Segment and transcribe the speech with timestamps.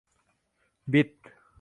[0.93, 1.09] บิด